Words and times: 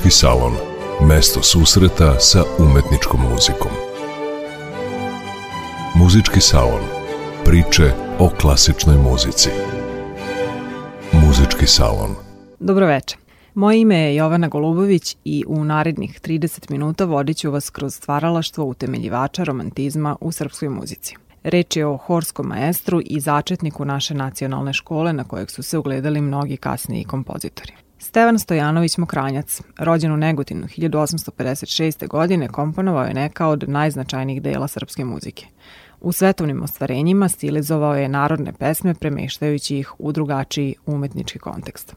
Muzički 0.00 0.18
salon. 0.18 0.52
Mesto 1.08 1.42
susreta 1.42 2.20
sa 2.20 2.44
umetničkom 2.58 3.20
muzikom. 3.32 3.70
Muzički 5.94 6.40
salon. 6.40 6.80
Priče 7.44 7.92
o 8.18 8.28
klasičnoj 8.40 8.96
muzici. 8.96 9.50
Muzički 11.12 11.66
salon. 11.66 12.14
Dobro 12.60 12.86
večer. 12.86 13.18
Moje 13.54 13.80
ime 13.80 13.96
je 13.96 14.14
Jovana 14.14 14.48
Golubović 14.48 15.16
i 15.24 15.44
u 15.48 15.64
narednih 15.64 16.20
30 16.20 16.70
minuta 16.70 17.04
vodit 17.04 17.36
ću 17.36 17.50
vas 17.50 17.70
kroz 17.70 17.94
stvaralaštvo 17.94 18.64
utemeljivača 18.64 19.44
romantizma 19.44 20.16
u 20.20 20.32
srpskoj 20.32 20.68
muzici. 20.68 21.16
Reč 21.42 21.76
je 21.76 21.86
o 21.86 21.96
horskom 21.96 22.46
maestru 22.46 23.00
i 23.04 23.20
začetniku 23.20 23.84
naše 23.84 24.14
nacionalne 24.14 24.72
škole 24.72 25.12
na 25.12 25.24
kojeg 25.24 25.50
su 25.50 25.62
se 25.62 25.78
ugledali 25.78 26.20
mnogi 26.20 26.56
kasniji 26.56 27.04
kompozitori. 27.04 27.89
Stevan 28.02 28.38
Stojanović 28.38 28.98
Mokranjac, 28.98 29.60
rođen 29.78 30.12
u 30.12 30.16
Negotinu 30.16 30.66
1856. 30.66 32.08
godine, 32.08 32.48
komponovao 32.48 33.04
je 33.04 33.14
neka 33.14 33.48
od 33.48 33.68
najznačajnijih 33.68 34.42
dela 34.42 34.68
srpske 34.68 35.04
muzike. 35.04 35.46
U 36.00 36.12
svetovnim 36.12 36.62
ostvarenjima 36.62 37.28
stilizovao 37.28 37.94
je 37.94 38.08
narodne 38.08 38.52
pesme 38.52 38.94
premeštajući 38.94 39.78
ih 39.78 39.92
u 39.98 40.12
drugačiji 40.12 40.74
umetnički 40.86 41.38
kontekst. 41.38 41.94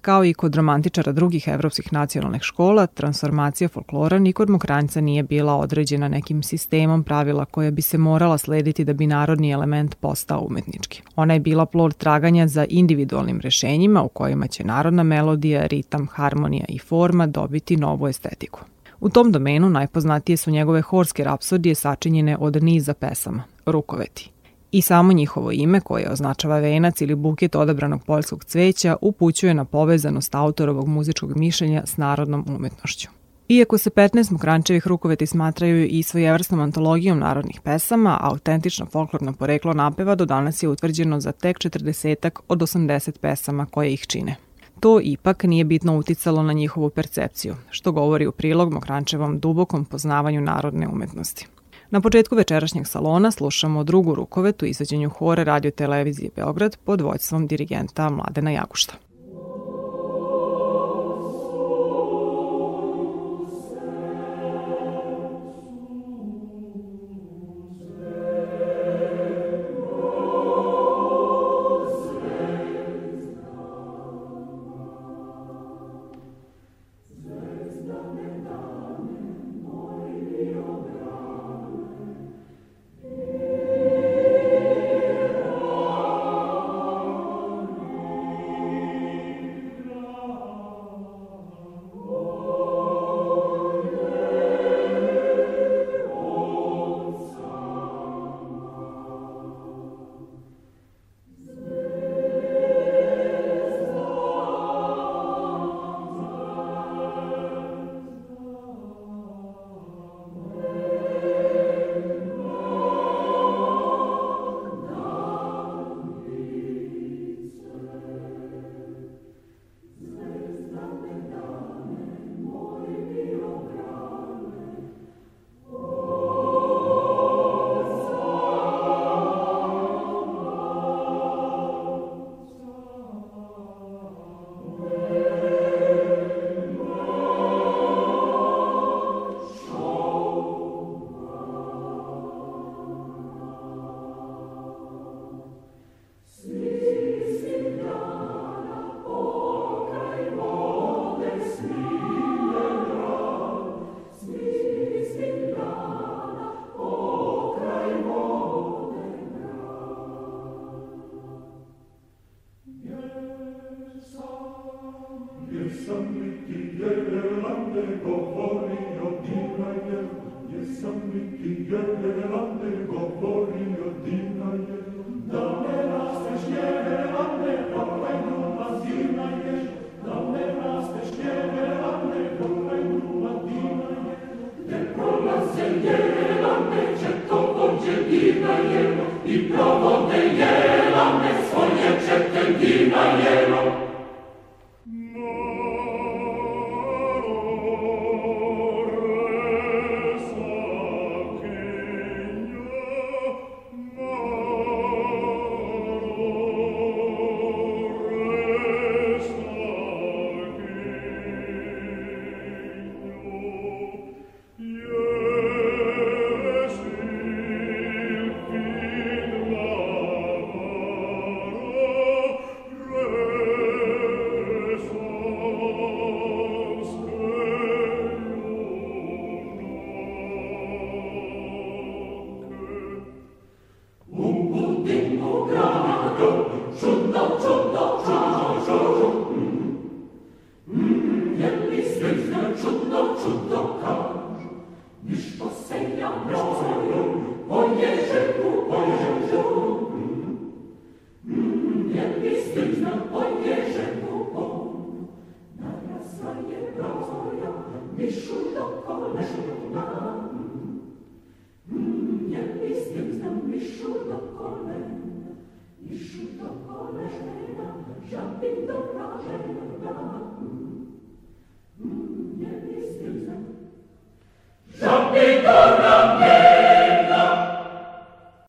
Kao 0.00 0.24
i 0.24 0.34
kod 0.34 0.54
romantičara 0.54 1.12
drugih 1.12 1.48
evropskih 1.48 1.92
nacionalnih 1.92 2.42
škola, 2.42 2.86
transformacija 2.86 3.68
folklora 3.68 4.18
ni 4.18 4.32
kod 4.32 4.50
Mokranjca 4.50 5.00
nije 5.00 5.22
bila 5.22 5.56
određena 5.56 6.08
nekim 6.08 6.42
sistemom 6.42 7.04
pravila 7.04 7.44
koja 7.44 7.70
bi 7.70 7.82
se 7.82 7.98
morala 7.98 8.38
slediti 8.38 8.84
da 8.84 8.92
bi 8.92 9.06
narodni 9.06 9.50
element 9.50 9.94
postao 9.94 10.40
umetnički. 10.40 11.02
Ona 11.16 11.34
je 11.34 11.40
bila 11.40 11.66
plod 11.66 11.96
traganja 11.96 12.46
za 12.46 12.66
individualnim 12.68 13.40
rešenjima 13.40 14.02
u 14.02 14.08
kojima 14.08 14.46
će 14.46 14.64
narodna 14.64 15.02
melodija, 15.02 15.66
ritam, 15.66 16.06
harmonija 16.12 16.64
i 16.68 16.78
forma 16.78 17.26
dobiti 17.26 17.76
novu 17.76 18.08
estetiku. 18.08 18.60
U 19.00 19.08
tom 19.08 19.32
domenu 19.32 19.70
najpoznatije 19.70 20.36
su 20.36 20.50
njegove 20.50 20.82
horske 20.82 21.24
rapsodije 21.24 21.74
sačinjene 21.74 22.36
od 22.36 22.62
niza 22.62 22.94
pesama, 22.94 23.42
rukoveti– 23.66 24.30
I 24.72 24.82
samo 24.82 25.12
njihovo 25.12 25.52
ime, 25.52 25.80
koje 25.80 26.10
označava 26.10 26.58
venac 26.58 27.00
ili 27.00 27.14
buket 27.14 27.54
odabranog 27.54 28.04
poljskog 28.04 28.44
cveća, 28.44 28.96
upućuje 29.00 29.54
na 29.54 29.64
povezanost 29.64 30.34
autorovog 30.34 30.88
muzičkog 30.88 31.36
mišljenja 31.36 31.82
s 31.86 31.96
narodnom 31.96 32.44
umetnošću. 32.48 33.08
Iako 33.48 33.78
se 33.78 33.90
15 33.90 34.32
Mokrančevih 34.32 34.86
rukoveti 34.86 35.26
smatraju 35.26 35.86
i 35.86 36.02
svojevrsnom 36.02 36.60
antologijom 36.60 37.18
narodnih 37.18 37.60
pesama, 37.60 38.18
autentično 38.20 38.86
folklorno 38.86 39.32
poreklo 39.32 39.74
napeva 39.74 40.14
do 40.14 40.24
danas 40.24 40.62
je 40.62 40.68
utvrđeno 40.68 41.20
za 41.20 41.32
tek 41.32 41.58
40 41.58 42.30
od 42.48 42.58
80 42.58 43.18
pesama 43.18 43.66
koje 43.66 43.92
ih 43.92 44.06
čine. 44.06 44.36
To 44.80 45.00
ipak 45.02 45.44
nije 45.44 45.64
bitno 45.64 45.98
uticalo 45.98 46.42
na 46.42 46.52
njihovu 46.52 46.90
percepciju, 46.90 47.54
što 47.70 47.92
govori 47.92 48.26
u 48.26 48.32
prilog 48.32 48.72
Mokrančevom 48.72 49.38
dubokom 49.38 49.84
poznavanju 49.84 50.40
narodne 50.40 50.88
umetnosti. 50.88 51.46
Na 51.90 52.00
početku 52.00 52.36
večerašnjeg 52.36 52.86
salona 52.86 53.30
slušamo 53.30 53.84
drugu 53.84 54.14
rukovetu 54.14 54.66
izveđenju 54.66 55.10
hore 55.10 55.44
radio 55.44 55.70
televizije 55.70 56.30
Beograd 56.36 56.76
pod 56.84 57.00
vojstvom 57.00 57.46
dirigenta 57.46 58.10
Mladena 58.10 58.50
Jagušta. 58.50 58.94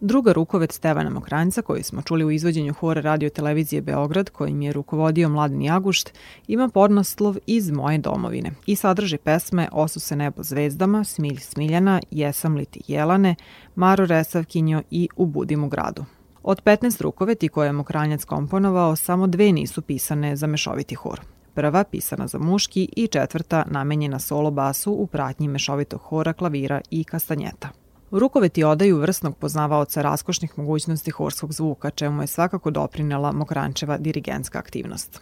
Druga 0.02 0.32
rukovet 0.32 0.72
Stevana 0.72 1.10
Mokranjca, 1.10 1.62
koji 1.62 1.84
smo 1.84 2.02
čuli 2.02 2.26
u 2.26 2.32
izvođenju 2.32 2.74
hora 2.74 3.02
radio 3.02 3.30
televizije 3.30 3.82
Beograd, 3.82 4.30
kojim 4.30 4.62
je 4.62 4.74
rukovodio 4.74 5.30
Mladen 5.30 5.62
Jagušt, 5.62 6.14
ima 6.48 6.70
podnaslov 6.70 7.38
Iz 7.46 7.72
moje 7.72 7.98
domovine 7.98 8.52
i 8.66 8.76
sadrži 8.76 9.18
pesme 9.18 9.68
Osu 9.72 10.00
se 10.00 10.16
nebo 10.16 10.44
zvezdama, 10.44 11.04
Smilj 11.04 11.38
Smiljana, 11.40 12.02
Jesam 12.12 12.56
li 12.56 12.66
ti 12.66 12.82
Jelane, 12.88 13.36
Maro 13.76 14.06
Resavkinjo 14.06 14.82
i 14.92 15.10
U 15.16 15.26
budim 15.26 15.64
u 15.64 15.70
gradu. 15.70 16.06
Od 16.44 16.64
15 16.64 17.02
rukoveti 17.02 17.50
koje 17.50 17.68
je 17.68 17.74
Mokranjac 17.74 18.24
komponovao, 18.24 18.96
samo 18.96 19.28
dve 19.28 19.52
nisu 19.52 19.82
pisane 19.82 20.36
za 20.36 20.48
mešoviti 20.48 20.96
hor. 20.96 21.22
Prva 21.54 21.84
pisana 21.84 22.28
za 22.28 22.40
muški 22.40 22.90
i 22.96 23.08
četvrta 23.08 23.64
namenjena 23.68 24.20
solo 24.20 24.52
basu 24.52 24.92
u 24.92 25.08
pratnji 25.08 25.48
mešovitog 25.48 26.02
hora, 26.02 26.34
klavira 26.34 26.82
i 26.92 27.04
kastanjeta. 27.04 27.70
Rukoveti 28.12 28.64
odaju 28.64 28.98
vrsnog 28.98 29.38
poznavaoca 29.38 30.02
raskošnih 30.02 30.58
mogućnosti 30.58 31.12
horskog 31.12 31.54
zvuka, 31.54 31.90
čemu 31.90 32.24
je 32.24 32.28
svakako 32.28 32.72
doprinela 32.72 33.32
Mokrančeva 33.32 33.98
dirigentska 33.98 34.60
aktivnost. 34.60 35.22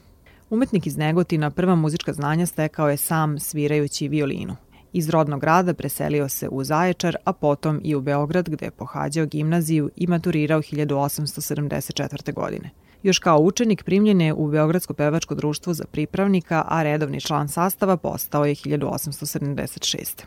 Umetnik 0.50 0.88
iz 0.88 0.98
Negotina 0.98 1.50
prva 1.52 1.76
muzička 1.76 2.14
znanja 2.14 2.46
stekao 2.46 2.90
je 2.90 2.98
sam 2.98 3.40
svirajući 3.40 4.08
violinu. 4.08 4.56
Iz 4.94 5.10
rodnog 5.10 5.42
grada 5.42 5.74
preselio 5.74 6.30
se 6.30 6.50
u 6.50 6.64
Zaječar, 6.64 7.16
a 7.24 7.34
potom 7.34 7.82
i 7.84 7.96
u 7.96 8.02
Beograd 8.02 8.50
gde 8.50 8.66
je 8.66 8.72
pohađao 8.72 9.26
gimnaziju 9.26 9.90
i 9.96 10.08
maturirao 10.08 10.62
1874. 10.62 12.34
godine. 12.34 12.70
Još 13.04 13.20
kao 13.20 13.40
učenik 13.40 13.84
primljen 13.84 14.22
je 14.22 14.34
u 14.34 14.48
Beogradsko 14.48 14.94
pevačko 14.94 15.36
društvo 15.36 15.74
za 15.74 15.86
pripravnika, 15.92 16.64
a 16.68 16.84
redovni 16.84 17.22
član 17.22 17.48
sastava 17.48 17.98
postao 17.98 18.46
je 18.46 18.56
1876. 18.56 20.24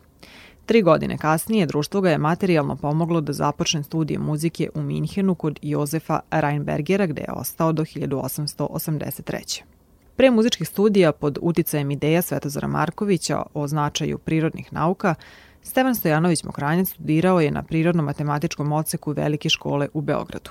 Tri 0.67 0.83
godine 0.83 1.19
kasnije 1.19 1.67
društvo 1.67 2.01
ga 2.01 2.11
je 2.11 2.19
materijalno 2.19 2.77
pomoglo 2.77 3.21
da 3.21 3.33
započne 3.33 3.83
studije 3.83 4.19
muzike 4.19 4.71
u 4.75 4.83
Minhenu 4.83 5.35
kod 5.35 5.59
Jozefa 5.63 6.21
Reinbergera 6.31 7.07
gde 7.07 7.21
je 7.21 7.33
ostao 7.33 7.73
do 7.73 7.83
1883. 7.83 9.63
Pre 10.21 10.31
muzičkih 10.31 10.69
studija 10.69 11.13
pod 11.13 11.39
uticajem 11.43 11.91
ideja 11.91 12.23
Svetozara 12.23 12.69
Markovića 12.69 13.43
o 13.55 13.67
značaju 13.67 14.19
prirodnih 14.19 14.73
nauka, 14.73 15.15
Stevan 15.63 15.95
Stojanović 15.95 16.45
Mokranjac 16.45 16.89
studirao 16.89 17.41
je 17.41 17.51
na 17.51 17.63
Prirodno-matematičkom 17.63 18.73
odseku 18.73 19.13
Velike 19.13 19.49
škole 19.49 19.89
u 19.95 20.01
Beogradu. 20.01 20.51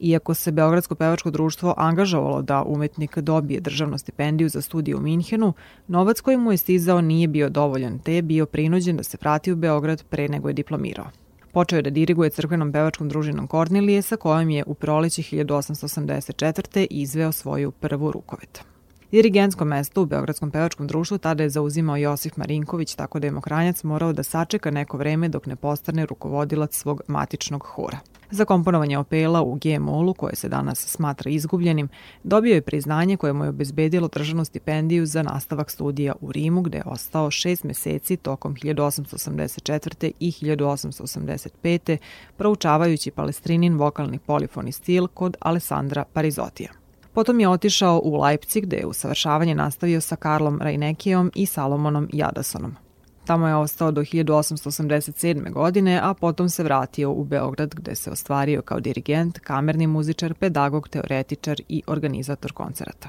Iako 0.00 0.34
se 0.34 0.52
Beogradsko 0.52 0.94
pevačko 0.94 1.30
društvo 1.30 1.74
angažovalo 1.76 2.42
da 2.42 2.62
umetnik 2.62 3.18
dobije 3.18 3.60
državnu 3.60 3.98
stipendiju 3.98 4.48
za 4.48 4.62
studije 4.62 4.96
u 4.96 5.00
Minhenu, 5.00 5.52
novac 5.88 6.20
koji 6.20 6.36
mu 6.36 6.52
je 6.52 6.56
stizao 6.56 7.00
nije 7.00 7.28
bio 7.28 7.48
dovoljan, 7.48 7.98
te 7.98 8.14
je 8.14 8.22
bio 8.22 8.46
prinuđen 8.46 8.96
da 8.96 9.02
se 9.02 9.18
vrati 9.20 9.52
u 9.52 9.56
Beograd 9.56 10.04
pre 10.04 10.28
nego 10.28 10.48
je 10.48 10.54
diplomirao. 10.54 11.06
Počeo 11.52 11.76
je 11.76 11.82
da 11.82 11.90
diriguje 11.90 12.30
crkvenom 12.30 12.72
pevačkom 12.72 13.08
družinom 13.08 13.46
Kornilije 13.46 14.02
sa 14.02 14.16
kojom 14.16 14.50
je 14.50 14.64
u 14.66 14.74
proleći 14.74 15.22
1884. 15.22 16.86
izveo 16.90 17.32
svoju 17.32 17.70
prvu 17.70 18.12
rukovet. 18.12 18.71
Dirigentsko 19.12 19.64
mesto 19.64 20.02
u 20.02 20.06
Beogradskom 20.06 20.50
pevačkom 20.50 20.86
društvu 20.86 21.18
tada 21.18 21.42
je 21.42 21.50
zauzimao 21.50 21.96
Josif 21.96 22.36
Marinković, 22.36 22.94
tako 22.94 23.18
da 23.18 23.26
je 23.26 23.30
Mokranjac 23.30 23.82
morao 23.82 24.12
da 24.12 24.22
sačeka 24.22 24.70
neko 24.70 24.96
vreme 24.96 25.28
dok 25.28 25.46
ne 25.46 25.56
postane 25.56 26.06
rukovodilac 26.06 26.76
svog 26.76 27.02
matičnog 27.08 27.62
hora. 27.62 27.98
Za 28.30 28.44
komponovanje 28.44 28.98
opela 28.98 29.42
u 29.42 29.54
G-molu, 29.54 30.14
koje 30.14 30.36
se 30.36 30.48
danas 30.48 30.86
smatra 30.86 31.30
izgubljenim, 31.30 31.88
dobio 32.24 32.54
je 32.54 32.62
priznanje 32.62 33.16
koje 33.16 33.32
mu 33.32 33.44
je 33.44 33.48
obezbedilo 33.48 34.08
državnu 34.08 34.44
stipendiju 34.44 35.06
za 35.06 35.22
nastavak 35.22 35.70
studija 35.70 36.14
u 36.20 36.32
Rimu, 36.32 36.62
gde 36.62 36.78
je 36.78 36.84
ostao 36.86 37.30
šest 37.30 37.64
meseci 37.64 38.16
tokom 38.16 38.54
1884. 38.56 40.12
i 40.20 40.30
1885. 40.30 41.96
proučavajući 42.36 43.10
palestrinin 43.10 43.76
vokalni 43.76 44.18
polifoni 44.18 44.72
stil 44.72 45.06
kod 45.06 45.36
Alessandra 45.40 46.04
Parizotija. 46.12 46.81
Potom 47.12 47.40
je 47.40 47.48
otišao 47.48 48.00
u 48.04 48.20
Leipzig 48.20 48.64
gde 48.64 48.76
je 48.76 48.86
usavršavanje 48.86 49.54
nastavio 49.54 50.00
sa 50.00 50.16
Karlom 50.16 50.58
Rajnekijom 50.62 51.30
i 51.34 51.46
Salomonom 51.46 52.08
Jadasonom. 52.12 52.76
Tamo 53.24 53.48
je 53.48 53.56
ostao 53.56 53.90
do 53.90 54.00
1887. 54.00 55.52
godine, 55.52 56.00
a 56.02 56.14
potom 56.14 56.48
se 56.48 56.62
vratio 56.62 57.10
u 57.10 57.24
Beograd 57.24 57.74
gde 57.74 57.94
se 57.94 58.10
ostvario 58.10 58.62
kao 58.62 58.80
dirigent, 58.80 59.38
kamerni 59.38 59.86
muzičar, 59.86 60.34
pedagog, 60.34 60.88
teoretičar 60.88 61.60
i 61.68 61.82
organizator 61.86 62.52
koncerata. 62.52 63.08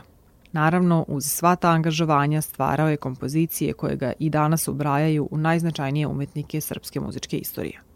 Naravno, 0.52 1.06
uz 1.08 1.26
sva 1.26 1.56
ta 1.56 1.70
angažovanja 1.70 2.42
stvarao 2.42 2.90
je 2.90 2.98
kompozicije 2.98 3.74
koje 3.74 3.96
ga 3.96 4.14
i 4.20 4.30
danas 4.30 4.68
ubrajaju 4.68 5.28
u 5.32 5.38
najznačajnije 5.38 6.08
umetnike 6.08 6.62
srpske 6.62 7.00
muzičke 7.00 7.38
istorije. 7.38 7.93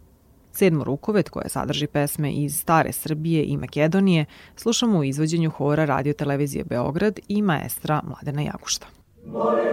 Sedmo 0.57 0.83
rukovet, 0.83 1.29
koja 1.29 1.49
sadrži 1.49 1.87
pesme 1.87 2.31
iz 2.33 2.59
Stare 2.59 2.91
Srbije 2.91 3.43
i 3.43 3.57
Makedonije, 3.57 4.25
slušamo 4.55 4.99
u 4.99 5.03
izvođenju 5.03 5.49
hora 5.49 5.85
radio 5.85 6.13
televizije 6.13 6.63
Beograd 6.63 7.19
i 7.27 7.41
maestra 7.41 8.01
Mladena 8.03 8.41
Jagušta. 8.41 8.87
Molim 9.25 9.67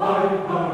Hi, 0.00 0.24
hi. 0.48 0.69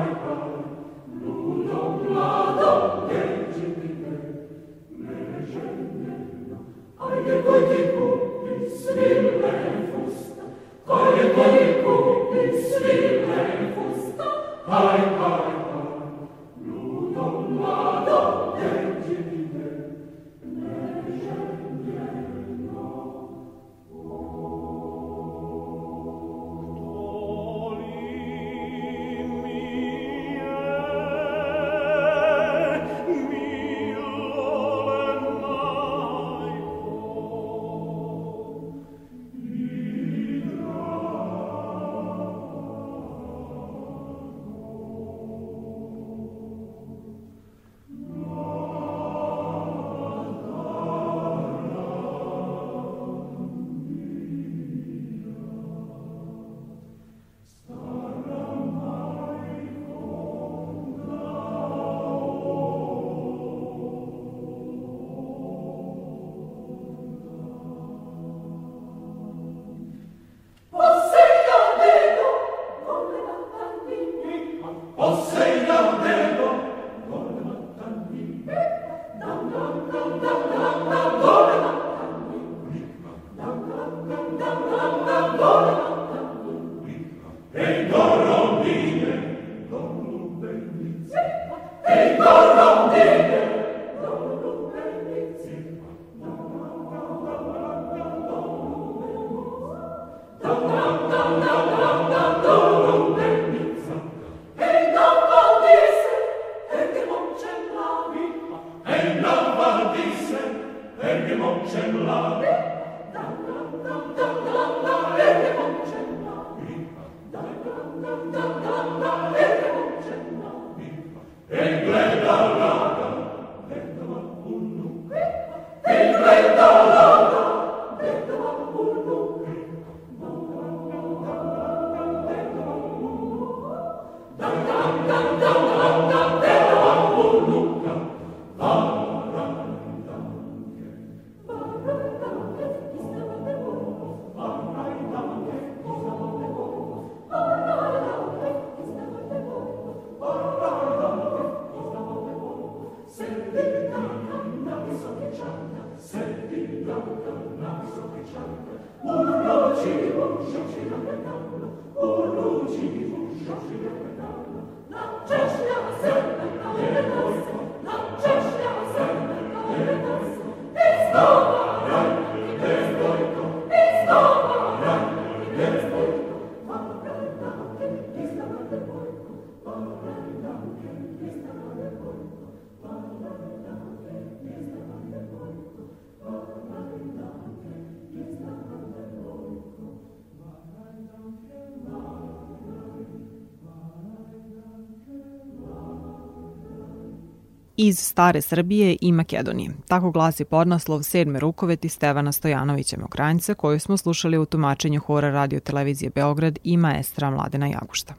Iz 197.76 197.98
stare 197.98 198.42
Srbije 198.42 198.96
i 199.00 199.12
Makedonije. 199.12 199.70
Tako 199.88 200.10
glasi 200.10 200.44
podnaslov 200.44 201.02
sedme 201.02 201.40
rukoveti 201.40 201.88
Stevana 201.88 202.32
Stojanovića 202.32 202.96
Mokranjca 203.00 203.54
koju 203.54 203.80
smo 203.80 203.96
slušali 203.96 204.38
u 204.38 204.46
tumačenju 204.46 205.00
hora 205.00 205.30
radio 205.30 205.60
televizije 205.60 206.10
Beograd 206.14 206.58
i 206.64 206.76
maestra 206.76 207.30
Mladena 207.30 207.66
Jagušta. 207.66 208.14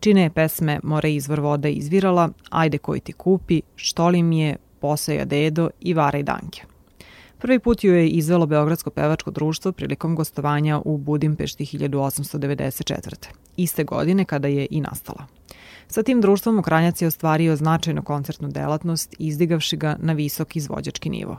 Čine 0.00 0.22
je 0.22 0.30
pesme 0.30 0.80
More 0.82 1.14
izvor 1.14 1.40
voda 1.40 1.68
izvirala, 1.68 2.28
Ajde 2.50 2.78
koji 2.78 3.00
ti 3.00 3.12
kupi, 3.12 3.62
Što 3.76 4.08
li 4.08 4.22
mi 4.22 4.40
je, 4.40 4.56
Poseja 4.80 5.24
dedo 5.24 5.70
i 5.80 5.94
Varaj 5.94 6.22
danke. 6.22 6.62
Prvi 7.40 7.58
put 7.58 7.84
ju 7.84 7.94
je 7.94 8.08
izvelo 8.08 8.46
Beogradsko 8.46 8.90
pevačko 8.90 9.30
društvo 9.30 9.72
prilikom 9.72 10.14
gostovanja 10.14 10.80
u 10.84 10.98
Budimpešti 10.98 11.64
1894. 11.64 13.14
Iste 13.56 13.84
godine 13.84 14.24
kada 14.24 14.48
je 14.48 14.66
i 14.70 14.80
nastala. 14.80 15.26
Sa 15.88 16.02
tim 16.02 16.20
društvom 16.20 16.58
Ukranjac 16.58 17.02
je 17.02 17.08
ostvario 17.08 17.56
značajnu 17.56 18.02
koncertnu 18.02 18.48
delatnost, 18.48 19.14
izdigavši 19.18 19.76
ga 19.76 19.96
na 19.98 20.12
visok 20.12 20.56
izvođački 20.56 21.10
nivo. 21.10 21.38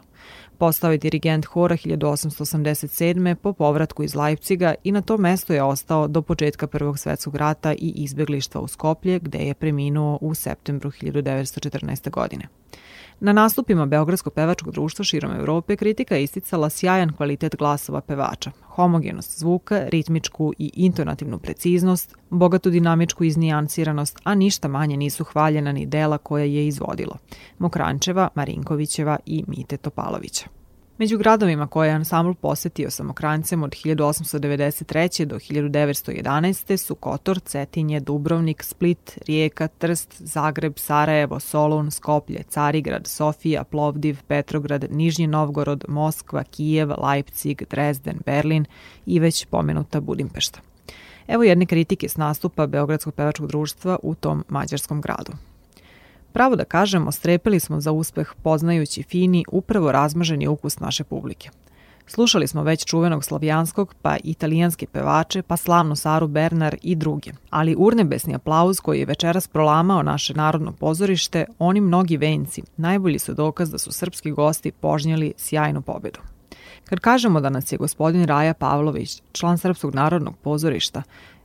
Postao 0.58 0.92
je 0.92 0.98
dirigent 0.98 1.46
hora 1.46 1.78
1887. 1.78 3.36
po 3.36 3.54
povratku 3.54 4.04
iz 4.04 4.16
Leipciga 4.16 4.74
i 4.84 4.92
na 4.92 5.02
to 5.02 5.18
mesto 5.18 5.54
je 5.54 5.64
ostao 5.64 6.08
do 6.08 6.22
početka 6.22 6.68
Prvog 6.68 7.00
svetskog 7.00 7.36
rata 7.36 7.74
i 7.74 7.94
izbeglištva 7.96 8.62
u 8.62 8.68
Skoplje, 8.68 9.20
gde 9.20 9.40
je 9.40 9.54
preminuo 9.54 10.18
u 10.22 10.34
septembru 10.34 10.92
1914. 10.92 12.10
godine. 12.10 12.48
Na 13.24 13.34
nastupima 13.34 13.86
Beogradskog 13.86 14.34
pevačkog 14.34 14.74
društva 14.74 15.06
širom 15.06 15.32
Evrope 15.32 15.76
kritika 15.76 16.16
je 16.16 16.24
isticala 16.24 16.70
sjajan 16.70 17.14
kvalitet 17.14 17.56
glasova 17.56 18.02
pevača, 18.02 18.52
homogenost 18.64 19.40
zvuka, 19.40 19.86
ritmičku 19.90 20.54
i 20.58 20.72
intonativnu 20.76 21.40
preciznost, 21.40 22.16
bogatu 22.30 22.70
dinamičku 22.70 23.24
iznijansiranost, 23.24 24.20
a 24.24 24.36
ništa 24.36 24.68
manje 24.68 24.98
nisu 24.98 25.24
hvaljena 25.24 25.72
ni 25.72 25.86
dela 25.86 26.18
koja 26.18 26.46
je 26.46 26.68
izvodilo. 26.68 27.18
Mokrančeva, 27.60 28.30
Marinkovićeva 28.36 29.18
i 29.26 29.44
Mite 29.48 29.78
Topalovića. 29.78 30.61
Među 31.02 31.18
gradovima 31.18 31.68
koje 31.68 31.88
je 31.88 31.94
ansambl 31.94 32.34
posetio 32.34 32.90
samokrancem 32.90 33.64
od 33.64 33.72
1893. 33.72 35.26
do 35.26 35.36
1911. 35.36 36.78
su 36.78 36.96
Kotor, 36.96 37.40
Cetinje, 37.40 38.00
Dubrovnik, 38.00 38.64
Split, 38.64 39.20
Rijeka, 39.28 39.68
Trst, 39.68 40.16
Zagreb, 40.20 40.74
Sarajevo, 40.78 41.40
Solun, 41.40 41.92
Skoplje, 41.92 42.44
Carigrad, 42.44 43.08
Sofija, 43.08 43.64
Plovdiv, 43.64 44.18
Petrograd, 44.28 44.86
Nižnji 44.92 45.28
Novgorod, 45.28 45.86
Moskva, 45.88 46.44
Kijev, 46.44 46.92
Leipzig, 47.04 47.64
Dresden, 47.70 48.20
Berlin 48.26 48.66
i 49.06 49.20
već 49.20 49.46
pomenuta 49.46 50.00
Budimpešta. 50.00 50.60
Evo 51.28 51.44
jedne 51.44 51.66
kritike 51.66 52.10
s 52.10 52.18
nastupa 52.18 52.68
Beogradskog 52.68 53.14
pevačkog 53.14 53.48
društva 53.48 53.98
u 54.04 54.16
tom 54.16 54.44
mađarskom 54.50 55.02
gradu. 55.02 55.32
Pravo 56.34 56.56
da 56.56 56.64
kažemo, 56.66 57.12
strepili 57.12 57.60
smo 57.60 57.82
za 57.82 57.92
uspeh 57.92 58.34
poznajući 58.44 59.04
fini, 59.04 59.46
upravo 59.52 59.92
razmaženi 59.92 60.48
ukus 60.48 60.80
naše 60.80 61.04
publike. 61.04 61.50
Slušali 62.08 62.48
smo 62.48 62.64
već 62.64 62.86
čuvenog 62.86 63.24
slavijanskog, 63.24 63.96
pa 64.02 64.18
italijanske 64.24 64.88
pevače, 64.88 65.42
pa 65.42 65.58
slavnu 65.58 65.96
Saru 65.96 66.28
Bernar 66.28 66.76
i 66.82 66.96
druge. 66.96 67.32
Ali 67.50 67.76
urnebesni 67.78 68.36
aplauz 68.36 68.80
koji 68.80 69.00
je 69.00 69.06
večeras 69.06 69.48
prolamao 69.48 70.04
naše 70.04 70.34
narodno 70.34 70.72
pozorište, 70.72 71.46
oni 71.60 71.82
mnogi 71.82 72.18
venci, 72.18 72.62
najbolji 72.78 73.20
su 73.20 73.34
dokaz 73.34 73.72
da 73.72 73.78
su 73.78 73.92
srpski 73.92 74.32
gosti 74.32 74.72
požnjeli 74.72 75.34
sjajnu 75.38 75.82
pobedu. 75.82 76.20
Kad 76.86 77.00
kažemo 77.00 77.42
da 77.42 77.50
nas 77.50 77.72
je 77.72 77.78
gospodin 77.78 78.26
Raja 78.26 78.54
Pavlović, 78.54 79.22
član 79.32 79.58
Srpskog 79.58 79.96
narodnog 79.96 80.38
pozorišta, 80.38 81.04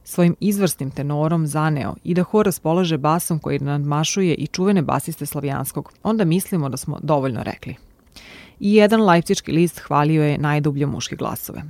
svojim 0.08 0.36
izvrsnim 0.40 0.90
tenorom 0.90 1.46
zaneo 1.46 1.94
i 2.04 2.14
da 2.14 2.22
hor 2.22 2.46
raspolaže 2.46 2.98
basom 2.98 3.38
koji 3.38 3.58
nadmašuje 3.58 4.34
i 4.34 4.46
čuvene 4.46 4.82
basiste 4.82 5.26
Slavijanskog, 5.26 5.92
onda 6.02 6.24
mislimo 6.24 6.68
da 6.68 6.76
smo 6.76 6.98
dovoljno 7.02 7.42
rekli. 7.42 7.74
I 8.60 8.74
jedan 8.74 9.00
lajpcički 9.00 9.52
list 9.52 9.78
hvalio 9.78 10.24
je 10.24 10.38
najdublje 10.38 10.86
muške 10.86 11.16
glasove. 11.16 11.62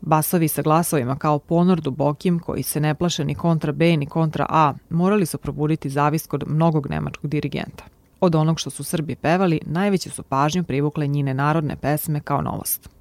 Basovi 0.00 0.48
sa 0.48 0.62
glasovima 0.62 1.16
kao 1.16 1.38
ponor 1.38 1.80
dubokim 1.80 2.38
koji 2.38 2.62
se 2.62 2.80
ne 2.80 2.94
plaše 2.94 3.24
ni 3.24 3.34
kontra 3.34 3.72
B 3.72 3.96
ni 3.96 4.06
kontra 4.06 4.46
A 4.48 4.74
morali 4.90 5.26
su 5.26 5.38
probuditi 5.38 5.90
zavist 5.90 6.26
kod 6.26 6.44
mnogog 6.46 6.90
nemačkog 6.90 7.30
dirigenta. 7.30 7.84
Od 8.20 8.34
onog 8.34 8.60
što 8.60 8.70
su 8.70 8.84
Srbi 8.84 9.14
pevali, 9.14 9.60
najveće 9.66 10.10
su 10.10 10.22
pažnju 10.22 10.64
privukle 10.64 11.06
njine 11.06 11.34
narodne 11.34 11.76
pesme 11.76 12.20
kao 12.20 12.42
novost. 12.42 12.95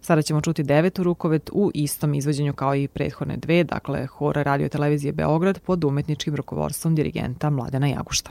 Sada 0.00 0.22
ćemo 0.22 0.40
čuti 0.40 0.62
devetu 0.62 1.02
rukovet 1.02 1.50
u 1.52 1.70
istom 1.74 2.14
izvođenju 2.14 2.52
kao 2.52 2.74
i 2.74 2.88
prethodne 2.88 3.36
dve, 3.36 3.64
dakle 3.64 4.06
Hora 4.06 4.42
radio 4.42 4.68
televizije 4.68 5.12
Beograd 5.12 5.58
pod 5.58 5.84
umetničkim 5.84 6.36
rukovodstvom 6.36 6.94
dirigenta 6.94 7.50
Mladena 7.50 7.86
Jagušta. 7.86 8.30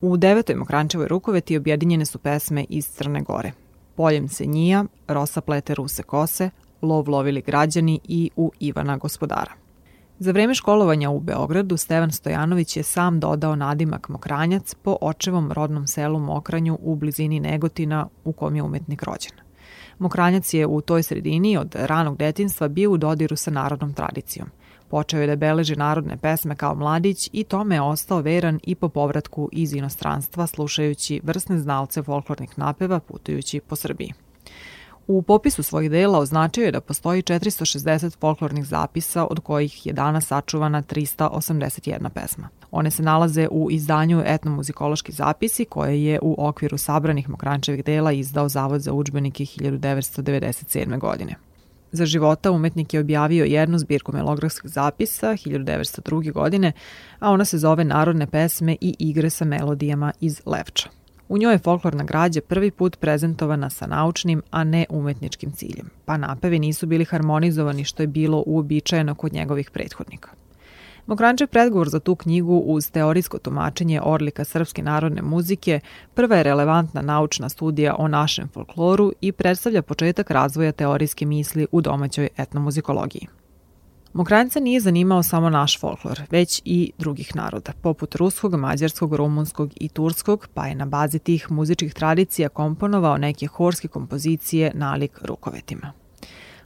U 0.00 0.16
devetoj 0.16 0.56
Mokrančevoj 0.56 1.08
rukoveti 1.08 1.56
objedinjene 1.56 2.04
su 2.04 2.18
pesme 2.18 2.64
iz 2.68 2.88
Crne 2.88 3.22
Gore. 3.22 3.52
Poljem 3.94 4.28
se 4.28 4.46
njija, 4.46 4.84
Rosa 5.08 5.40
plete 5.40 5.74
ruse 5.74 6.02
kose, 6.02 6.50
Lov 6.82 7.08
lovili 7.08 7.42
građani 7.42 8.00
i 8.04 8.30
U 8.36 8.52
Ivana 8.60 8.96
gospodara. 8.96 9.61
Za 10.18 10.32
vreme 10.32 10.54
školovanja 10.54 11.10
u 11.10 11.20
Beogradu 11.20 11.76
Stevan 11.76 12.12
Stojanović 12.12 12.76
je 12.76 12.82
sam 12.82 13.20
dodao 13.20 13.56
nadimak 13.56 14.08
Mokranjac 14.08 14.74
po 14.74 14.96
očevom 15.00 15.52
rodnom 15.52 15.86
selu 15.86 16.18
Mokranju 16.18 16.78
u 16.80 16.96
blizini 16.96 17.40
Negotina 17.40 18.08
u 18.24 18.32
kom 18.32 18.56
je 18.56 18.62
umetnik 18.62 19.02
rođen. 19.02 19.32
Mokranjac 19.98 20.54
je 20.54 20.66
u 20.66 20.80
toj 20.80 21.02
sredini 21.02 21.56
od 21.56 21.74
ranog 21.74 22.16
detinstva 22.16 22.68
bio 22.68 22.90
u 22.90 22.96
dodiru 22.96 23.36
sa 23.36 23.50
narodnom 23.50 23.92
tradicijom. 23.92 24.48
Počeo 24.88 25.20
je 25.20 25.26
da 25.26 25.36
beleži 25.36 25.76
narodne 25.76 26.16
pesme 26.16 26.56
kao 26.56 26.74
mladić 26.74 27.30
i 27.32 27.44
tome 27.44 27.74
je 27.74 27.82
ostao 27.82 28.20
veran 28.20 28.60
i 28.62 28.74
po 28.74 28.88
povratku 28.88 29.48
iz 29.52 29.72
inostranstva 29.72 30.46
slušajući 30.46 31.20
vrsne 31.24 31.58
znalce 31.58 32.02
folklornih 32.02 32.58
napeva 32.58 33.00
putujući 33.00 33.60
po 33.60 33.76
Srbiji. 33.76 34.12
U 35.06 35.22
popisu 35.22 35.62
svojih 35.62 35.90
dela 35.90 36.18
označio 36.18 36.64
je 36.64 36.72
da 36.72 36.80
postoji 36.80 37.22
460 37.22 38.18
folklornih 38.18 38.64
zapisa, 38.64 39.24
od 39.24 39.40
kojih 39.40 39.86
je 39.86 39.92
danas 39.92 40.26
sačuvana 40.26 40.82
381 40.82 42.08
pesma. 42.08 42.48
One 42.70 42.90
se 42.90 43.02
nalaze 43.02 43.48
u 43.50 43.70
izdanju 43.70 44.22
Etnomuzikološki 44.26 45.12
zapisi, 45.12 45.64
koje 45.64 46.04
je 46.04 46.18
u 46.22 46.34
okviru 46.38 46.78
sabranih 46.78 47.28
Mokrančevih 47.28 47.84
dela 47.84 48.12
izdao 48.12 48.48
Zavod 48.48 48.80
za 48.80 48.92
učbenike 48.92 49.44
1997. 49.44 50.98
godine. 50.98 51.34
Za 51.92 52.06
života 52.06 52.50
umetnik 52.50 52.94
je 52.94 53.00
objavio 53.00 53.44
jednu 53.44 53.78
zbirku 53.78 54.12
melografskih 54.12 54.70
zapisa 54.70 55.26
1902. 55.26 56.32
godine, 56.32 56.72
a 57.18 57.30
ona 57.30 57.44
se 57.44 57.58
zove 57.58 57.84
Narodne 57.84 58.26
pesme 58.26 58.76
i 58.80 58.94
igre 58.98 59.30
sa 59.30 59.44
melodijama 59.44 60.12
iz 60.20 60.40
Levča. 60.46 61.01
U 61.28 61.38
njoj 61.38 61.54
je 61.54 61.58
folklorna 61.58 62.04
građa 62.04 62.40
prvi 62.40 62.70
put 62.70 62.96
prezentovana 62.96 63.70
sa 63.70 63.86
naučnim, 63.86 64.42
a 64.50 64.64
ne 64.64 64.86
umetničkim 64.88 65.52
ciljem, 65.52 65.90
pa 66.04 66.16
napevi 66.16 66.58
nisu 66.58 66.86
bili 66.86 67.04
harmonizovani 67.04 67.84
što 67.84 68.02
je 68.02 68.06
bilo 68.06 68.44
uobičajeno 68.46 69.14
kod 69.14 69.32
njegovih 69.32 69.70
prethodnika. 69.70 70.30
Mokrančev 71.06 71.48
predgovor 71.48 71.88
za 71.88 72.00
tu 72.00 72.16
knjigu 72.16 72.56
uz 72.56 72.90
teorijsko 72.90 73.38
tumačenje 73.38 74.00
Orlika 74.04 74.44
srpske 74.44 74.82
narodne 74.82 75.22
muzike 75.22 75.80
prva 76.14 76.36
je 76.36 76.42
relevantna 76.42 77.02
naučna 77.02 77.48
studija 77.48 77.94
o 77.98 78.08
našem 78.08 78.48
folkloru 78.48 79.12
i 79.20 79.32
predstavlja 79.32 79.82
početak 79.82 80.30
razvoja 80.30 80.72
teorijske 80.72 81.26
misli 81.26 81.66
u 81.72 81.80
domaćoj 81.80 82.28
etnomuzikologiji. 82.36 83.41
Mokranjca 84.12 84.60
nije 84.60 84.80
zanimao 84.80 85.22
samo 85.22 85.50
naš 85.50 85.80
folklor, 85.80 86.20
već 86.30 86.62
i 86.64 86.92
drugih 86.98 87.36
naroda, 87.36 87.72
poput 87.82 88.14
ruskog, 88.14 88.54
mađarskog, 88.54 89.14
rumunskog 89.14 89.72
i 89.76 89.88
turskog, 89.88 90.48
pa 90.54 90.66
je 90.66 90.74
na 90.74 90.86
bazi 90.86 91.18
tih 91.18 91.50
muzičkih 91.50 91.94
tradicija 91.94 92.48
komponovao 92.48 93.18
neke 93.18 93.46
horske 93.46 93.88
kompozicije 93.88 94.72
nalik 94.74 95.18
rukovetima. 95.22 95.92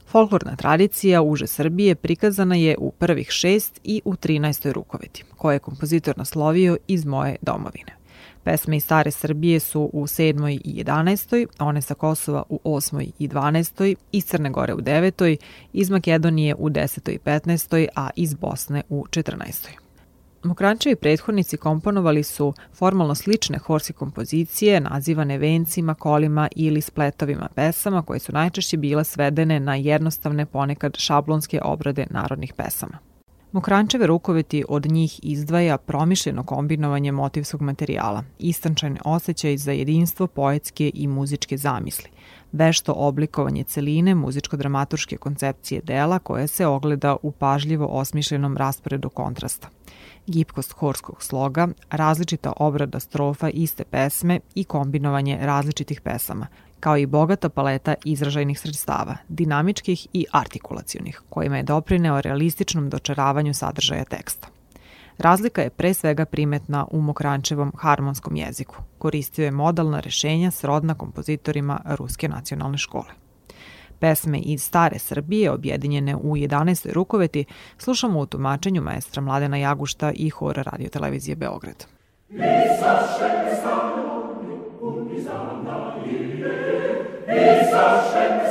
Folklorna 0.07 0.55
tradicija 0.55 1.21
uže 1.21 1.47
Srbije 1.47 1.95
prikazana 1.95 2.55
je 2.55 2.75
u 2.79 2.91
prvih 2.91 3.29
šest 3.29 3.79
i 3.83 4.01
u 4.05 4.13
13. 4.13 4.71
rukoveti, 4.71 5.23
koje 5.37 5.55
je 5.55 5.59
kompozitor 5.59 6.17
naslovio 6.17 6.77
iz 6.87 7.05
moje 7.05 7.35
domovine. 7.41 7.96
Pesme 8.47 8.77
iz 8.77 8.83
Stare 8.83 9.11
Srbije 9.11 9.59
su 9.59 9.89
u 9.93 10.03
7. 10.03 10.59
i 10.63 10.83
11. 10.83 11.45
one 11.59 11.81
sa 11.81 11.93
Kosova 11.93 12.43
u 12.49 12.59
8. 12.63 13.11
i 13.19 13.27
12. 13.27 13.95
iz 14.11 14.25
Crne 14.25 14.49
Gore 14.49 14.73
u 14.73 14.77
9. 14.77 15.37
iz 15.73 15.89
Makedonije 15.89 16.55
u 16.55 16.69
10. 16.69 17.11
i 17.11 17.19
15. 17.25 17.87
a 17.95 18.09
iz 18.15 18.33
Bosne 18.33 18.83
u 18.89 19.05
14. 19.09 19.67
Mokrančevi 20.43 20.95
prethodnici 20.95 21.57
komponovali 21.57 22.23
su 22.23 22.53
formalno 22.73 23.15
slične 23.15 23.57
horske 23.57 23.93
kompozicije 23.93 24.79
nazivane 24.79 25.37
vencima, 25.37 25.93
kolima 25.93 26.47
ili 26.55 26.81
spletovima 26.81 27.49
pesama 27.55 28.01
koje 28.01 28.19
su 28.19 28.31
najčešće 28.31 28.77
bile 28.77 29.03
svedene 29.03 29.59
na 29.59 29.75
jednostavne 29.75 30.45
ponekad 30.45 30.97
šablonske 30.97 31.61
obrade 31.63 32.05
narodnih 32.09 32.53
pesama. 32.53 32.97
Mokrančeve 33.51 34.07
rukoveti 34.07 34.63
od 34.69 34.85
njih 34.85 35.19
izdvaja 35.23 35.77
promišljeno 35.77 36.43
kombinovanje 36.43 37.11
motivskog 37.11 37.61
materijala, 37.61 38.23
istančan 38.39 38.97
osjećaj 39.05 39.57
za 39.57 39.71
jedinstvo 39.71 40.27
poetske 40.27 40.91
i 40.93 41.07
muzičke 41.07 41.57
zamisli, 41.57 42.09
vešto 42.51 42.93
oblikovanje 42.93 43.63
celine 43.63 44.15
muzičko-dramaturške 44.15 45.17
koncepcije 45.17 45.81
dela 45.81 46.19
koja 46.19 46.47
se 46.47 46.65
ogleda 46.65 47.15
u 47.23 47.31
pažljivo 47.31 47.85
osmišljenom 47.85 48.57
rasporedu 48.57 49.09
kontrasta. 49.09 49.69
Gipkost 50.27 50.71
horskog 50.71 51.23
sloga, 51.23 51.67
različita 51.89 52.53
obrada 52.57 52.99
strofa 52.99 53.49
iste 53.49 53.83
pesme 53.83 54.39
i 54.55 54.63
kombinovanje 54.63 55.37
različitih 55.41 56.01
pesama, 56.01 56.47
kao 56.79 56.97
i 56.97 57.05
bogata 57.05 57.49
paleta 57.49 57.93
izražajnih 58.05 58.59
sredstava, 58.59 59.17
dinamičkih 59.27 60.07
i 60.13 60.25
artikulacionih, 60.31 61.21
kojima 61.29 61.57
je 61.57 61.63
doprineo 61.63 62.21
realističnom 62.21 62.89
dočaravanju 62.89 63.53
sadržaja 63.53 64.05
teksta. 64.05 64.47
Razlika 65.17 65.61
je 65.61 65.69
pre 65.69 65.93
svega 65.93 66.25
primetna 66.25 66.85
u 66.91 67.01
Mokrančevom 67.01 67.71
harmonskom 67.77 68.35
jeziku. 68.35 68.75
Koristio 68.97 69.45
je 69.45 69.51
modalna 69.51 69.99
rešenja 69.99 70.51
srodna 70.51 70.93
kompozitorima 70.93 71.81
Ruske 71.85 72.27
nacionalne 72.27 72.77
škole. 72.77 73.27
Pesme 73.99 74.39
iz 74.39 74.63
stare 74.63 74.99
Srbije, 74.99 75.51
objedinjene 75.51 76.15
u 76.15 76.35
11. 76.35 76.93
rukoveti, 76.93 77.45
slušamo 77.77 78.19
u 78.19 78.25
tumačenju 78.25 78.81
maestra 78.81 79.21
Mladena 79.21 79.57
Jagušta 79.57 80.11
i 80.15 80.29
hora 80.29 80.61
radio 80.61 80.89
televizije 80.89 81.35
Beograd. 81.35 81.85
Mi 82.29 82.43
sa 82.79 83.96
Jesus, 87.77 88.46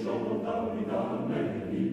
Show, 0.00 0.40
down, 0.42 0.86
down, 0.88 1.30
down, 1.30 1.91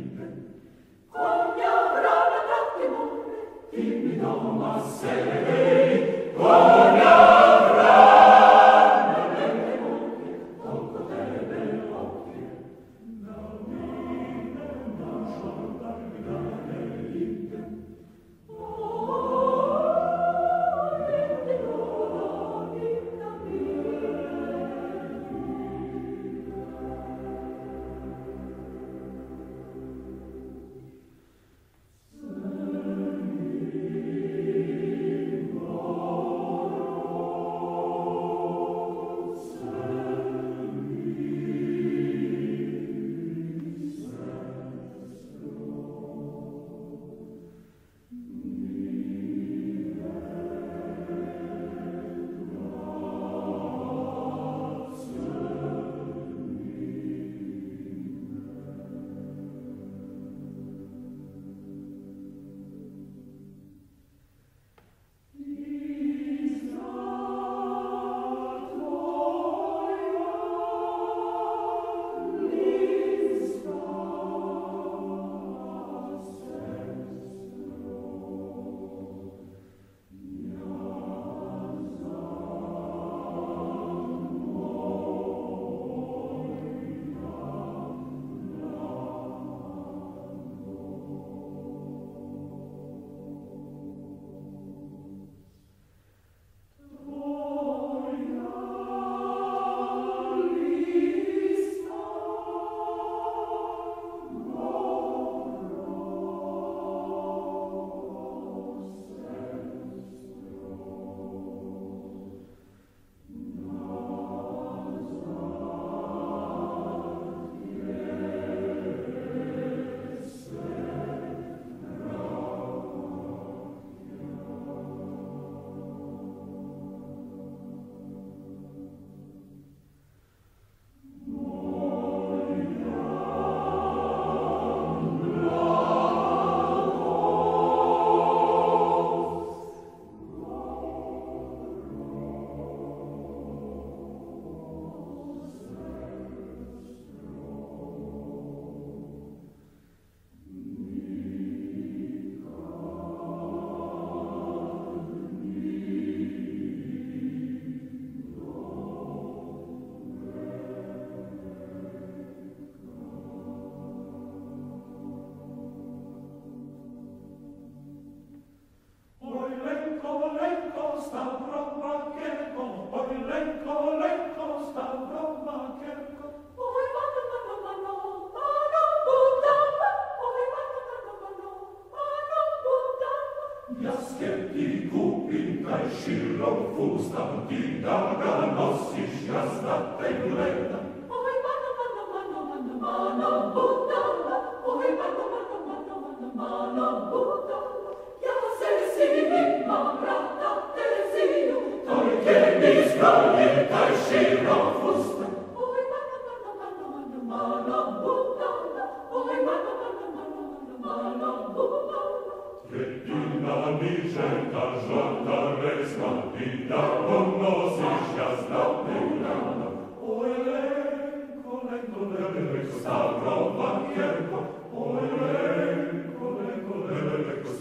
Fustam 186.80 187.44
di 187.52 187.84
daga 187.84 188.56
nossi 188.56 189.04
shasta 189.28 190.00
tegleta. 190.00 190.80
Oi 191.12 191.36
mano 191.44 191.70
mano 191.76 192.04
mano 192.08 192.40
mano 192.48 192.74
mano 192.80 193.30
butala. 193.52 194.38
Oi 194.64 194.90
mano 194.96 195.24
mano 195.28 195.58
mano 195.68 195.96
mano 196.00 196.28
mano 196.40 196.88
butala. 197.12 197.92
Ja 198.24 198.36
se 198.60 198.72
si 198.96 199.08
mi 199.28 199.44
mamrata 199.68 200.72
tesio. 200.72 201.84
Torke 201.84 202.38
mi 202.64 202.72
skrali 202.88 203.48
kaj 203.68 203.92
shiro 204.08 204.60
fusta. 204.80 205.28
Oi 205.60 205.84
mano 205.92 206.16
mano 206.28 206.52
mano 206.60 206.84
mano 206.96 207.20
mano 207.28 207.78
butala. 208.00 208.86
Oi 209.20 209.38
mano 209.48 209.72
mano 209.84 210.06
mano 210.16 210.42
mano 210.80 211.12
mano 211.20 211.30
butala. 211.52 212.34
Retina 212.72 213.56
mi 213.76 213.92
cerca 214.08 214.64
giornata. 214.88 215.49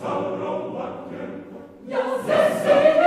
Sauro 0.01 0.73
Lacchio. 0.73 1.29
Io 1.89 2.23
se 2.25 2.98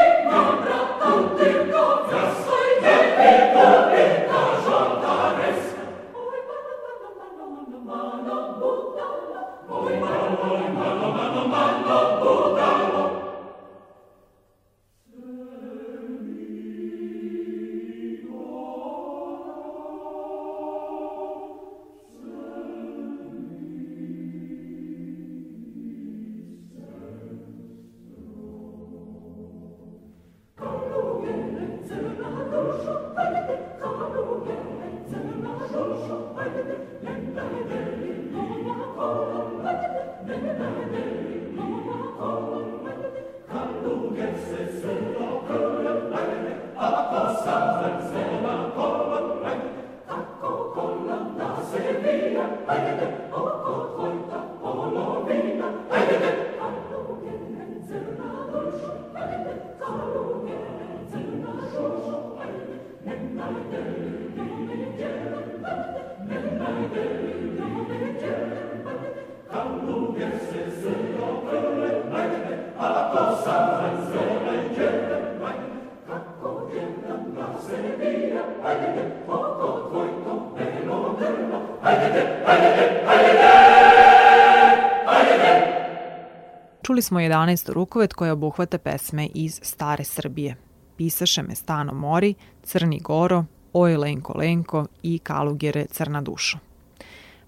Čuli 86.91 87.01
smo 87.01 87.19
11. 87.19 87.71
rukovet 87.73 88.13
koja 88.13 88.33
obuhvata 88.33 88.77
pesme 88.77 89.27
iz 89.33 89.59
Stare 89.63 90.03
Srbije. 90.03 90.55
Pisaše 90.97 91.43
me 91.43 91.55
Stano 91.55 91.93
Mori, 91.93 92.33
Crni 92.63 92.99
Goro, 92.99 93.45
Oj 93.73 93.97
Lenko 93.97 94.33
Lenko 94.37 94.85
i 95.03 95.19
Kalugere 95.19 95.85
Crna 95.85 96.21
dušo. 96.21 96.57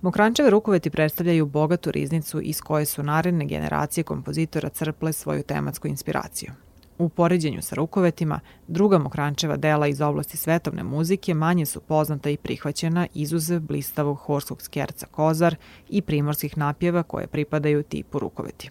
Mokrančeve 0.02 0.50
rukoveti 0.50 0.90
predstavljaju 0.90 1.46
bogatu 1.46 1.92
riznicu 1.92 2.42
iz 2.42 2.62
koje 2.62 2.86
su 2.86 3.04
naredne 3.04 3.46
generacije 3.46 4.04
kompozitora 4.04 4.70
crple 4.70 5.14
svoju 5.14 5.44
tematsku 5.44 5.88
inspiraciju. 5.88 6.52
U 6.98 7.10
poređenju 7.10 7.62
sa 7.62 7.76
rukovetima, 7.76 8.40
druga 8.68 8.98
Mokrančeva 8.98 9.58
dela 9.58 9.88
iz 9.88 10.02
oblasti 10.02 10.38
svetovne 10.38 10.84
muzike 10.84 11.34
manje 11.34 11.66
su 11.66 11.82
poznata 11.82 12.30
i 12.30 12.38
prihvaćena 12.38 13.08
izuzev 13.14 13.60
blistavog 13.60 14.18
horskog 14.18 14.62
skjerca 14.62 15.06
Kozar 15.06 15.56
i 15.90 16.02
primorskih 16.02 16.58
napjeva 16.58 17.04
koje 17.04 17.28
pripadaju 17.28 17.84
tipu 17.84 18.20
rukoveti. 18.20 18.70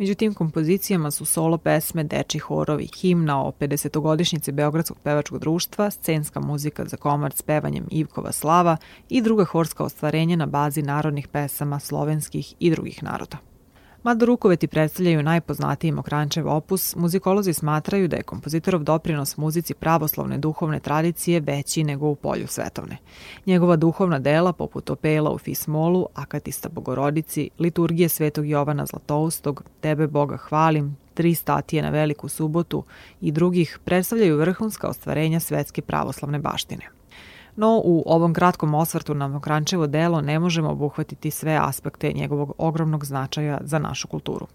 Među 0.00 0.14
tim 0.14 0.34
kompozicijama 0.34 1.10
su 1.10 1.24
solo 1.24 1.58
pesme, 1.58 2.04
deči 2.04 2.38
horovi, 2.38 2.88
himna 2.96 3.42
o 3.46 3.52
50-godišnjici 3.60 4.52
Beogradskog 4.52 4.98
pevačkog 5.02 5.38
društva, 5.38 5.90
scenska 5.90 6.40
muzika 6.40 6.84
za 6.84 6.96
komart 6.96 7.36
s 7.36 7.42
pevanjem 7.42 7.86
Ivkova 7.90 8.32
slava 8.32 8.76
i 9.08 9.22
druga 9.22 9.44
horska 9.44 9.84
ostvarenja 9.84 10.36
na 10.36 10.46
bazi 10.46 10.82
narodnih 10.82 11.28
pesama 11.28 11.78
slovenskih 11.78 12.54
i 12.58 12.70
drugih 12.70 13.02
naroda. 13.02 13.49
Mada 14.02 14.26
rukoveti 14.26 14.66
predstavljaju 14.66 15.22
najpoznatiji 15.22 15.92
Mokrančev 15.92 16.48
opus, 16.48 16.96
muzikolozi 16.96 17.52
smatraju 17.52 18.08
da 18.08 18.16
je 18.16 18.22
kompozitorov 18.22 18.82
doprinos 18.82 19.36
muzici 19.36 19.74
pravoslavne 19.74 20.38
duhovne 20.38 20.80
tradicije 20.80 21.40
veći 21.40 21.84
nego 21.84 22.08
u 22.08 22.14
polju 22.14 22.46
svetovne. 22.46 22.96
Njegova 23.46 23.76
duhovna 23.76 24.18
dela, 24.18 24.52
poput 24.52 24.90
Opela 24.90 25.30
u 25.30 25.38
Fismolu, 25.38 26.06
Akatista 26.14 26.68
Bogorodici, 26.68 27.50
Liturgije 27.58 28.08
Svetog 28.08 28.48
Jovana 28.48 28.86
Zlatoustog, 28.86 29.64
Tebe 29.80 30.06
Boga 30.06 30.36
hvalim, 30.36 30.96
Tri 31.14 31.34
statije 31.34 31.82
na 31.82 31.90
Veliku 31.90 32.28
subotu 32.28 32.84
i 33.20 33.32
drugih 33.32 33.78
predstavljaju 33.84 34.38
vrhunska 34.38 34.88
ostvarenja 34.88 35.40
svetske 35.40 35.82
pravoslavne 35.82 36.38
baštine. 36.38 36.99
No, 37.60 37.80
u 37.84 38.02
ovom 38.06 38.34
kratkom 38.34 38.74
osvrtu 38.74 39.14
na 39.14 39.28
Mokrančevo 39.28 39.86
delo 39.86 40.20
ne 40.20 40.38
možemo 40.38 40.70
obuhvatiti 40.70 41.30
sve 41.30 41.58
aspekte 41.62 42.12
njegovog 42.12 42.52
ogromnog 42.58 43.04
značaja 43.04 43.58
za 43.64 43.78
našu 43.78 44.08
kulturu. 44.08 44.46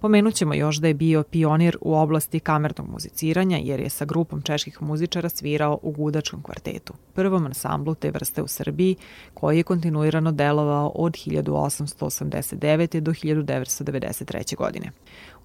Pomenut 0.00 0.34
ćemo 0.34 0.54
još 0.54 0.76
da 0.76 0.88
je 0.88 0.94
bio 0.94 1.22
pionir 1.22 1.76
u 1.80 1.94
oblasti 1.94 2.40
kamernog 2.40 2.88
muziciranja 2.88 3.58
jer 3.62 3.80
je 3.80 3.88
sa 3.88 4.04
grupom 4.04 4.42
čeških 4.42 4.82
muzičara 4.82 5.28
svirao 5.28 5.78
u 5.82 5.90
Gudačkom 5.90 6.42
kvartetu, 6.42 6.94
prvom 7.14 7.46
ansamblu 7.46 7.94
te 7.94 8.10
vrste 8.10 8.42
u 8.42 8.48
Srbiji 8.48 8.96
koji 9.34 9.56
je 9.56 9.62
kontinuirano 9.62 10.32
delovao 10.32 10.92
od 10.94 11.12
1889. 11.12 13.00
do 13.00 13.10
1993. 13.10 14.56
godine. 14.56 14.90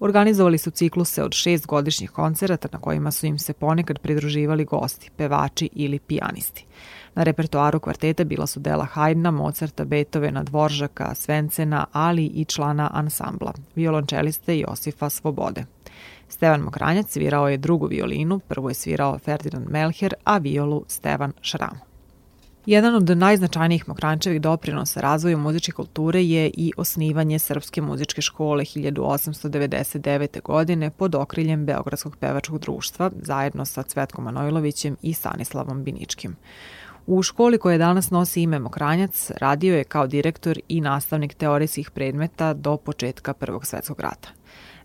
Organizovali 0.00 0.58
su 0.58 0.70
cikluse 0.70 1.24
od 1.24 1.32
šest 1.32 1.66
godišnjih 1.66 2.10
koncerata 2.10 2.68
na 2.72 2.80
kojima 2.80 3.10
su 3.10 3.26
im 3.26 3.38
se 3.38 3.52
ponekad 3.52 3.98
pridruživali 3.98 4.64
gosti, 4.64 5.10
pevači 5.16 5.68
ili 5.72 5.98
pijanisti. 5.98 6.66
Na 7.14 7.22
repertoaru 7.22 7.80
kvarteta 7.80 8.24
bila 8.24 8.46
su 8.46 8.60
dela 8.60 8.86
Haydna, 8.94 9.30
Mozarta, 9.30 9.84
Beethovena, 9.84 10.42
Dvoržaka, 10.42 11.14
Svencena, 11.14 11.86
ali 11.92 12.26
i 12.26 12.44
člana 12.44 12.90
ansambla, 12.92 13.52
violončeliste 13.74 14.58
Josifa 14.58 15.10
Svobode. 15.10 15.64
Stevan 16.28 16.60
Mokranjac 16.60 17.10
svirao 17.10 17.48
je 17.48 17.56
drugu 17.56 17.86
violinu, 17.86 18.38
prvo 18.38 18.68
je 18.68 18.74
svirao 18.74 19.18
Ferdinand 19.18 19.70
Melcher, 19.70 20.14
a 20.24 20.38
violu 20.38 20.84
Stevan 20.88 21.32
Šram. 21.40 21.92
Jedan 22.66 22.94
od 22.94 23.16
najznačajnijih 23.18 23.88
Mokrančevih 23.88 24.40
doprinosa 24.40 25.00
razvoju 25.00 25.38
muzičke 25.38 25.72
kulture 25.72 26.24
je 26.24 26.50
i 26.54 26.72
osnivanje 26.76 27.38
Srpske 27.38 27.80
muzičke 27.80 28.22
škole 28.22 28.64
1899. 28.64 30.42
godine 30.42 30.90
pod 30.90 31.14
okriljem 31.14 31.66
Beogradskog 31.66 32.16
pevačkog 32.16 32.58
društva 32.58 33.10
zajedno 33.22 33.64
sa 33.64 33.82
Cvetkom 33.82 34.24
Manojlovićem 34.24 34.96
i 35.02 35.14
Stanislavom 35.14 35.84
Biničkim. 35.84 36.36
U 37.06 37.22
školi 37.22 37.58
koja 37.58 37.78
danas 37.78 38.10
nosi 38.10 38.42
ime 38.42 38.58
Mokranjac 38.58 39.30
radio 39.40 39.76
je 39.76 39.84
kao 39.84 40.06
direktor 40.06 40.58
i 40.68 40.80
nastavnik 40.80 41.34
teorijskih 41.34 41.90
predmeta 41.90 42.54
do 42.54 42.76
početka 42.76 43.34
Prvog 43.34 43.66
svetskog 43.66 44.00
rata. 44.00 44.28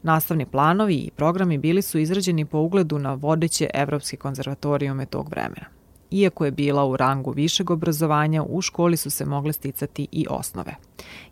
Nastavni 0.04 0.46
planovi 0.46 0.96
i 0.96 1.12
programi 1.12 1.58
bili 1.58 1.82
su 1.82 2.00
izrađeni 2.00 2.46
po 2.46 2.60
ugledu 2.60 3.00
na 3.00 3.14
vodeće 3.14 3.70
evropske 3.74 4.18
konzervatorijume 4.18 5.06
tog 5.06 5.30
vremena. 5.30 5.66
Iako 6.12 6.46
je 6.46 6.52
bila 6.52 6.86
u 6.86 6.98
rangu 6.98 7.32
višeg 7.32 7.72
obrazovanja, 7.72 8.44
u 8.44 8.62
školi 8.62 8.98
su 8.98 9.10
se 9.10 9.26
mogle 9.26 9.54
sticati 9.54 10.08
i 10.12 10.26
osnove. 10.30 10.76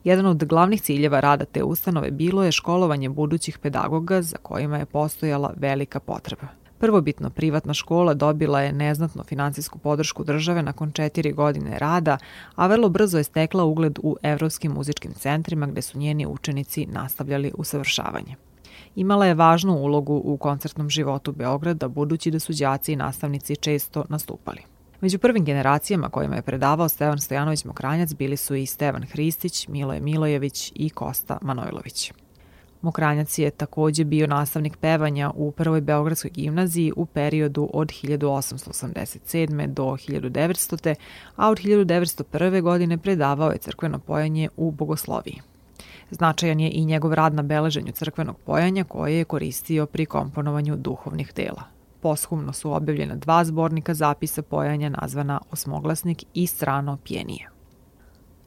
Jedan 0.04 0.26
od 0.26 0.46
glavnih 0.46 0.82
ciljeva 0.82 1.20
rada 1.20 1.46
te 1.46 1.64
ustanove 1.64 2.12
bilo 2.12 2.44
je 2.44 2.52
školovanje 2.52 3.10
budućih 3.10 3.60
pedagoga 3.60 4.22
za 4.22 4.38
kojima 4.38 4.78
je 4.78 4.86
postojala 4.86 5.54
velika 5.58 6.00
potreba. 6.00 6.65
Prvobitno 6.80 7.30
privatna 7.30 7.74
škola 7.74 8.14
dobila 8.14 8.62
je 8.62 8.74
neznatno 8.74 9.24
finansijsku 9.24 9.80
podršku 9.80 10.24
države 10.24 10.64
nakon 10.64 10.92
četiri 10.92 11.32
godine 11.32 11.80
rada, 11.80 12.18
a 12.56 12.68
vrlo 12.68 12.90
brzo 12.90 13.18
je 13.18 13.24
stekla 13.24 13.64
ugled 13.64 14.00
u 14.04 14.16
evropskim 14.22 14.72
muzičkim 14.72 15.14
centrima 15.14 15.68
gde 15.68 15.82
su 15.82 15.98
njeni 15.98 16.26
učenici 16.26 16.86
nastavljali 16.86 17.52
usavršavanje. 17.58 18.36
imala 18.96 19.26
je 19.26 19.34
važnu 19.34 19.74
ulogu 19.74 20.22
u 20.26 20.38
koncertnom 20.38 20.90
životu 20.90 21.32
Beograda, 21.32 21.88
budući 21.88 22.32
da 22.32 22.40
su 22.40 22.54
đaci 22.54 22.94
i 22.94 22.96
nastavnici 22.96 23.56
često 23.56 24.06
nastupali. 24.10 24.62
Među 25.02 25.20
prvim 25.20 25.46
generacijama 25.46 26.10
kojima 26.10 26.36
je 26.36 26.42
predavao 26.42 26.90
Stevan 26.90 27.20
Stojanović 27.20 27.66
Mokranjac 27.66 28.14
bili 28.14 28.38
su 28.38 28.56
i 28.56 28.66
Stevan 28.66 29.04
Hristić, 29.04 29.68
Miloje 29.68 30.00
Milojević 30.00 30.72
i 30.76 30.90
Kosta 30.90 31.38
Manojlović. 31.42 32.14
Mokranjac 32.86 33.38
je 33.38 33.52
takođe 33.52 34.04
bio 34.04 34.28
nastavnik 34.28 34.78
pevanja 34.78 35.32
u 35.36 35.52
Prvoj 35.52 35.82
Beogradskoj 35.82 36.32
gimnaziji 36.32 36.92
u 36.96 37.06
periodu 37.06 37.70
od 37.74 37.88
1887. 37.88 39.68
do 39.68 39.84
1900. 39.84 40.96
a 41.36 41.50
od 41.50 41.58
1901. 41.58 42.62
godine 42.62 42.98
predavao 42.98 43.52
je 43.52 43.58
crkveno 43.58 44.00
pojanje 44.00 44.50
u 44.58 44.72
Bogosloviji. 44.72 45.42
Značajan 46.12 46.60
je 46.60 46.72
i 46.72 46.86
njegov 46.86 47.14
rad 47.14 47.34
na 47.34 47.42
beleženju 47.42 47.92
crkvenog 47.92 48.38
pojanja 48.46 48.84
koje 48.84 49.18
je 49.18 49.26
koristio 49.26 49.86
pri 49.86 50.06
komponovanju 50.06 50.76
duhovnih 50.76 51.34
dela. 51.36 51.64
Poshumno 52.02 52.54
su 52.54 52.74
objavljena 52.74 53.16
dva 53.16 53.46
zbornika 53.46 53.94
zapisa 53.94 54.42
pojanja 54.42 54.90
nazvana 54.90 55.42
Osmoglasnik 55.52 56.24
i 56.34 56.48
Strano 56.48 56.98
pjenije. 57.04 57.50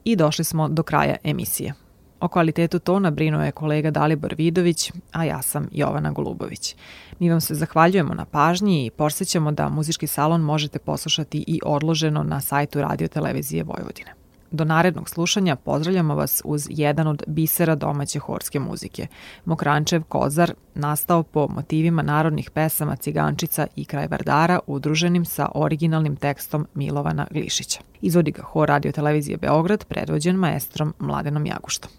I 0.03 0.15
došli 0.15 0.45
smo 0.45 0.69
do 0.69 0.83
kraja 0.83 1.15
emisije. 1.23 1.73
O 2.19 2.27
kvalitetu 2.27 2.79
tona 2.79 3.11
brinuo 3.11 3.43
je 3.43 3.51
kolega 3.51 3.91
Dalibor 3.91 4.35
Vidović, 4.37 4.91
a 5.11 5.23
ja 5.23 5.41
sam 5.41 5.67
Jovana 5.71 6.11
Golubović. 6.11 6.75
Mi 7.19 7.29
vam 7.29 7.41
se 7.41 7.55
zahvaljujemo 7.55 8.13
na 8.13 8.25
pažnji 8.25 8.85
i 8.85 8.89
porsjećamo 8.89 9.51
da 9.51 9.69
muzički 9.69 10.07
salon 10.07 10.41
možete 10.41 10.79
poslušati 10.79 11.43
i 11.47 11.59
odloženo 11.63 12.23
na 12.23 12.41
sajtu 12.41 12.81
Radio 12.81 13.07
Televizije 13.07 13.63
Vojvodine. 13.63 14.13
Do 14.51 14.65
narednog 14.65 15.09
slušanja 15.09 15.55
pozdravljamo 15.55 16.15
vas 16.15 16.41
uz 16.45 16.67
jedan 16.69 17.07
od 17.07 17.23
bisera 17.27 17.75
domaće 17.75 18.19
horske 18.19 18.59
muzike. 18.59 19.07
Mokrančev 19.45 20.03
Kozar 20.03 20.53
nastao 20.75 21.23
po 21.23 21.47
motivima 21.47 22.01
narodnih 22.01 22.51
pesama 22.51 22.95
Cigančica 22.95 23.67
i 23.75 23.85
Kraj 23.85 24.07
Vardara 24.07 24.59
udruženim 24.67 25.25
sa 25.25 25.49
originalnim 25.55 26.15
tekstom 26.15 26.67
Milovana 26.73 27.27
Glišića. 27.31 27.79
Izvodi 28.01 28.31
ga 28.31 28.41
hor 28.41 28.67
radio 28.67 28.91
televizije 28.91 29.37
Beograd 29.37 29.85
predvođen 29.85 30.35
maestrom 30.35 30.93
Mladenom 30.99 31.45
Jaguštom. 31.45 31.98